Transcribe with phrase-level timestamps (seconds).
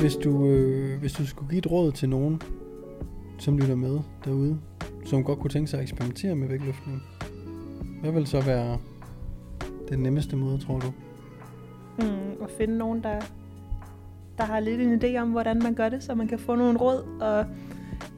[0.00, 2.42] Hvis du, øh, hvis du skulle give et råd til nogen,
[3.38, 4.58] som lytter med derude,
[5.04, 7.02] som godt kunne tænke sig at eksperimentere med vægtløftning,
[8.00, 8.78] hvad vil så være
[9.88, 10.92] den nemmeste måde, tror du?
[11.98, 13.20] Mm, at finde nogen, der,
[14.38, 16.78] der har lidt en idé om, hvordan man gør det, så man kan få nogle
[16.78, 17.20] råd.
[17.20, 17.46] Og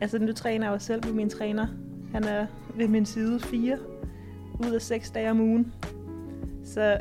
[0.00, 1.66] altså, nu træner jeg jo selv med min træner.
[2.12, 3.78] Han er ved min side fire
[4.66, 5.72] ud af seks dage om ugen.
[6.64, 6.98] Så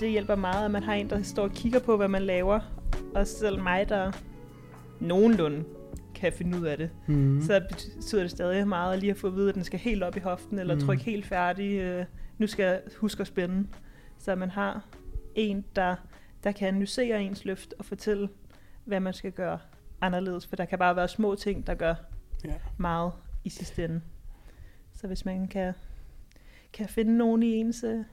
[0.00, 2.79] det hjælper meget, at man har en, der står og kigger på, hvad man laver.
[3.14, 4.12] Og selv mig, der
[5.00, 5.64] nogenlunde
[6.14, 6.90] kan finde ud af det.
[7.08, 7.40] Mm.
[7.42, 10.16] Så betyder det stadig meget lige at få at vide, at den skal helt op
[10.16, 10.80] i hoften, eller Mm.
[10.80, 11.78] trykke helt færdig.
[11.78, 12.04] Øh,
[12.38, 13.68] nu skal jeg huske at spænde.
[14.18, 14.84] Så man har
[15.34, 15.96] en, der,
[16.44, 18.28] der kan analysere ens løft og fortælle,
[18.84, 19.58] hvad man skal gøre
[20.00, 20.46] anderledes.
[20.46, 21.94] For der kan bare være små ting, der gør
[22.44, 22.54] Ja.
[22.78, 23.12] meget
[23.44, 24.00] i sidste ende.
[24.92, 25.72] Så hvis man kan,
[26.72, 28.04] kan finde nogen i ens øh,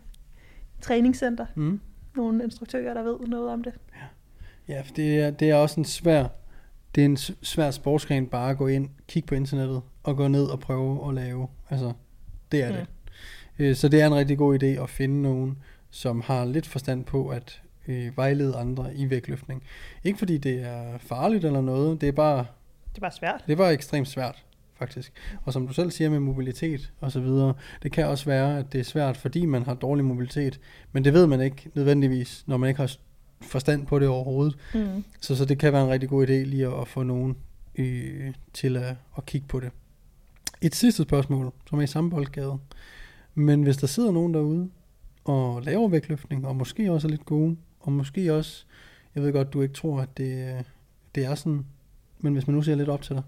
[0.82, 1.80] træningscenter, Mm.
[2.16, 3.74] nogle instruktører, der ved noget om det.
[3.96, 4.02] Ja,
[4.86, 6.28] for det er, det er også en svær,
[6.96, 10.46] det er en svær sportsgren bare at gå ind, kigge på internettet og gå ned
[10.46, 11.48] og prøve at lave.
[11.70, 11.94] Altså,
[12.52, 12.76] det er Mm.
[12.76, 12.86] det.
[13.60, 15.58] Øh, Så det er en rigtig god idé at finde nogen,
[15.90, 19.64] som har lidt forstand på at øh, vejlede andre i vægtløftning.
[20.04, 22.46] Ikke fordi det er farligt eller noget, det er bare,
[22.92, 23.44] Det er bare svært.
[23.48, 24.44] det er bare ekstremt svært,
[24.80, 25.14] faktisk.
[25.44, 28.74] Og som du selv siger med mobilitet og så videre, det kan også være, at
[28.74, 30.60] det er svært, fordi man har dårlig mobilitet,
[30.92, 32.96] men det ved man ikke nødvendigvis, når man ikke har
[33.42, 34.58] forstand på det overhovedet.
[34.74, 35.04] Mm.
[35.22, 37.38] Så, så det kan være en rigtig god idé lige at, at få nogen
[37.76, 39.72] øh, til at, at kigge på det.
[40.62, 42.58] Et sidste spørgsmål, som er i samme boldgade.
[43.36, 44.70] Men hvis der sidder nogen derude
[45.24, 48.66] og laver vægtløftning, og måske også er lidt gode, og måske også,
[49.16, 50.66] jeg ved godt, du ikke tror, at det,
[51.16, 51.66] det er sådan,
[52.20, 53.24] men hvis man nu ser lidt op til dig,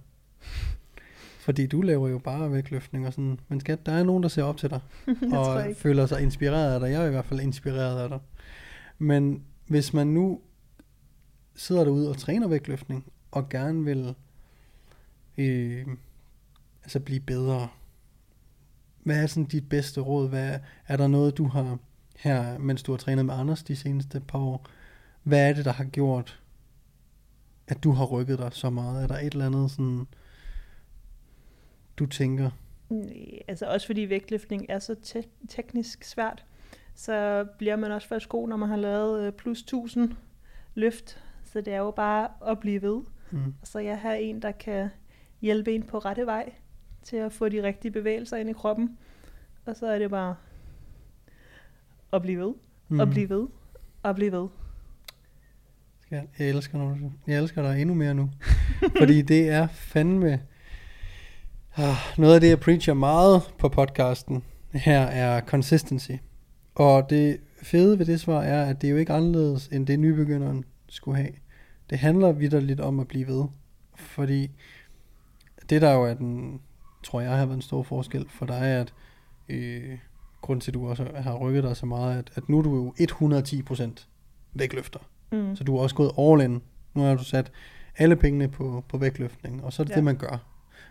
[1.40, 4.44] fordi du laver jo bare vægtløftning og sådan, men skat, der er nogen, der ser
[4.44, 4.80] op til dig,
[5.38, 6.92] og føler sig inspireret af dig.
[6.92, 8.20] Jeg er i hvert fald inspireret af dig.
[8.98, 10.42] Men hvis man nu
[11.56, 14.16] sidder derude og træner vægtløftning, og gerne vil
[15.38, 15.88] øh,
[16.84, 17.68] altså blive bedre,
[19.04, 20.30] hvad er sådan dit bedste råd?
[20.30, 21.78] Hvad er, er der noget, du har
[22.18, 24.68] her, mens du har trænet med Anders de seneste par år?
[25.24, 26.42] Hvad er det, der har gjort,
[27.68, 29.04] at du har rykket dig så meget?
[29.04, 30.08] Er der et eller andet, sådan,
[31.98, 32.52] du tænker,
[32.90, 33.10] mm,
[33.48, 36.46] Altså også fordi vægtløftning er så te- teknisk svært,
[37.00, 40.12] så bliver man også først god, når man har lavet øh, plus 1000
[40.76, 41.24] løft.
[41.46, 43.02] Så det er jo bare at blive ved.
[43.32, 44.90] mm, Og så jeg har en, der kan
[45.42, 46.52] hjælpe en på rette vej
[47.04, 48.98] til at få de rigtige bevægelser ind i kroppen.
[49.66, 50.36] Og så er det bare
[52.14, 52.54] at blive ved,
[52.88, 53.48] mm, og blive ved,
[54.04, 54.48] og blive ved.
[56.12, 58.30] Jeg, jeg, elsker, du, jeg elsker dig endnu mere nu.
[59.00, 60.42] Fordi det er fandme...
[61.78, 64.44] Ah, noget af det, jeg preacher meget på podcasten
[64.74, 66.12] her, er consistency.
[66.80, 70.00] Og det fede ved det svar er, at det er jo ikke anderledes, end det
[70.00, 71.32] nybegynderen skulle have.
[71.90, 73.46] Det handler vidderligt om at blive ved.
[73.96, 74.52] Fordi
[75.70, 76.62] det der jo er den,
[77.04, 78.94] tror jeg har været en stor forskel for dig, er, at
[79.50, 79.98] øh,
[80.42, 82.76] grund til, at du også har rykket dig så meget, at, at nu er du
[82.76, 84.08] jo 110%
[84.54, 85.00] vægtløfter.
[85.32, 85.56] Mm.
[85.56, 86.62] Så du er også gået all in.
[86.94, 87.52] Nu har du sat
[87.98, 89.96] alle pengene på, på vægtløftning, og så er det ja.
[89.96, 90.46] Det, man gør.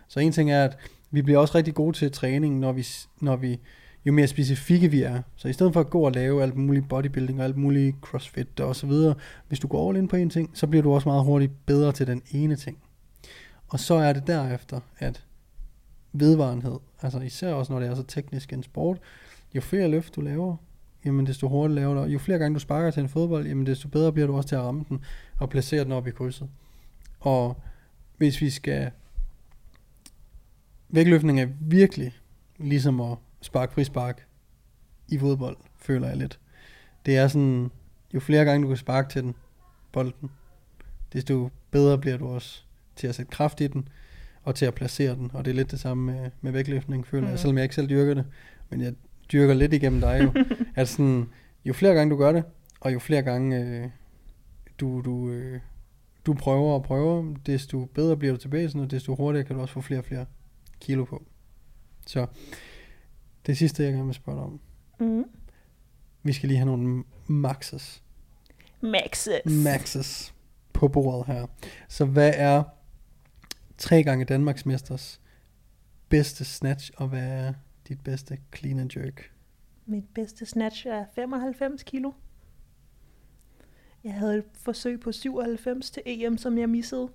[0.07, 0.77] Så en ting er, at
[1.11, 2.87] vi bliver også rigtig gode til træning, når vi,
[3.21, 3.59] når vi
[4.09, 5.21] jo mere specifikke vi er.
[5.35, 8.59] Så i stedet for at gå og lave alt muligt bodybuilding og alt muligt crossfit
[8.59, 9.15] og så videre,
[9.47, 11.91] hvis du går all in på en ting, så bliver du også meget hurtigt bedre
[11.91, 12.77] til den ene ting.
[13.67, 15.25] Og så er det derefter, at
[16.13, 18.97] vedvarenhed, altså især også når det er så teknisk en sport,
[19.55, 20.55] jo flere løft du laver,
[21.05, 23.87] jamen desto hurtigere laver du, jo flere gange du sparker til en fodbold, jamen desto
[23.87, 24.99] bedre bliver du også til at ramme den
[25.37, 26.49] og placere den op i krydset.
[27.19, 27.61] Og
[28.17, 28.91] hvis vi skal
[30.89, 32.13] vægtløftning er virkelig
[32.57, 34.27] ligesom at sparke frispark
[35.07, 36.39] i fodbold, føler jeg lidt.
[37.05, 37.71] Det er sådan,
[38.13, 39.35] jo flere gange du kan sparke til den,
[39.91, 40.31] bolden,
[41.13, 42.63] desto bedre bliver du også
[42.95, 43.87] til at sætte kraft i den,
[44.43, 45.31] og til at placere den.
[45.33, 47.31] Og det er lidt det samme med, med vægtløftning, føler mm.
[47.31, 48.25] jeg, selvom jeg ikke selv dyrker det.
[48.69, 48.93] Men jeg
[49.31, 50.43] dyrker lidt igennem dig jo.
[50.75, 51.29] at sådan,
[51.65, 52.43] jo flere gange du gør det,
[52.79, 53.89] og jo flere gange øh,
[54.79, 55.59] du, du, øh,
[56.25, 59.73] du prøver og prøver, desto bedre bliver du tilbage, og desto hurtigere kan du også
[59.73, 60.25] få flere og flere
[60.81, 61.23] kilo på.
[62.07, 62.25] Så
[63.45, 64.59] det sidste, jeg gerne vil spørge dig om.
[64.99, 65.25] Mm.
[66.23, 68.03] Vi skal lige have nogle maxes.
[68.81, 69.41] Maxes.
[69.45, 70.33] Maxes
[70.73, 71.47] på bordet her.
[71.87, 72.63] Så hvad er
[73.77, 75.21] tre gange Danmarks mesters
[76.09, 77.53] bedste snatch, og hvad er
[77.87, 79.31] dit bedste clean and jerk?
[79.85, 82.11] Mit bedste snatch er 95 kilo.
[84.03, 87.09] Jeg havde et forsøg på 97 til EM, som jeg missede,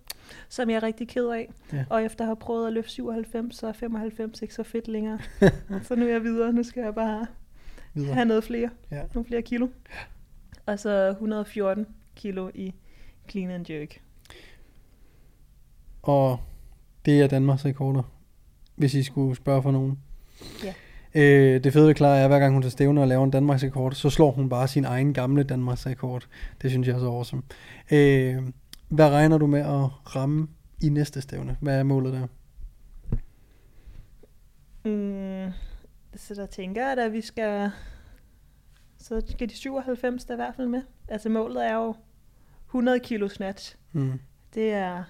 [0.48, 1.50] som jeg er rigtig ked af.
[1.72, 1.84] Ja.
[1.90, 5.18] Og efter at have prøvet at løfte 97, så er 95 ikke så fedt længere.
[5.88, 6.52] så nu er jeg videre.
[6.52, 7.26] Nu skal jeg bare
[7.94, 8.14] Videre.
[8.14, 8.70] have noget flere.
[8.90, 9.02] Ja.
[9.14, 9.68] Nogle flere kilo.
[10.66, 11.86] Og så 114
[12.16, 12.74] kilo i
[13.30, 14.00] clean and jerk.
[16.02, 16.40] og
[17.04, 18.02] det er Danmarks rekorder,
[18.76, 19.98] hvis I skulle spørge for nogen.
[20.64, 20.74] Ja.
[21.14, 23.30] Øh, det fede ved Clara er, at hver gang hun tager stævne og laver en
[23.30, 26.26] Danmarks rekord, så slår hun bare sin egen gamle Danmarks rekord.
[26.62, 27.42] Det synes jeg er så awesome.
[27.92, 28.42] Øh,
[28.88, 30.48] hvad regner du med at ramme
[30.82, 31.56] i næste stævne?
[31.60, 32.26] Hvad er målet der?
[34.84, 35.52] Mm,
[36.16, 37.70] så der tænker jeg, at vi skal...
[38.98, 40.82] Så skal de 97 der i hvert fald med.
[41.08, 41.94] Altså målet er jo
[42.66, 43.76] 100 kilo snatch.
[43.92, 44.20] Mm.
[44.54, 45.04] Det er,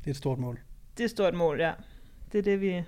[0.00, 0.58] Det er et stort mål.
[0.96, 1.72] det er et stort mål, ja.
[2.32, 2.82] Det er det, vi,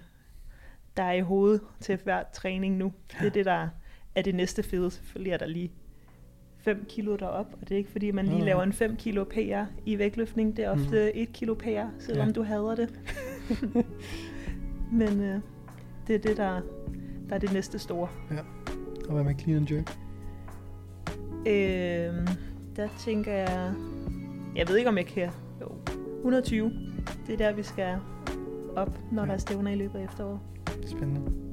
[0.97, 2.93] der er i hovedet til hver træning nu.
[3.21, 3.69] Det er det, der
[4.15, 4.91] er det næste fede.
[4.91, 5.73] Selvfølgelig er der lige
[6.59, 9.65] 5 kilo derop, og det er ikke fordi, man lige laver en 5 kilo PR
[9.87, 10.57] i vægtløftning.
[10.57, 12.33] Det er ofte 1 kilo PR, selvom Ja.
[12.33, 13.01] du hader det.
[14.93, 15.41] Men øh,
[16.07, 16.61] det er det, der,
[17.29, 18.09] der er det næste store.
[19.09, 19.99] Og hvad med clean and jerk?
[21.47, 22.29] Øh,
[22.77, 23.73] der tænker jeg...
[24.57, 25.31] Jeg ved ikke, om jeg kan...
[25.61, 25.69] Jo,
[26.17, 26.73] 120.
[27.27, 27.97] Det er der, vi skal
[28.77, 29.27] op, når Ja.
[29.27, 30.39] der er stævner i løbet af efteråret.
[30.87, 31.50] Spændende.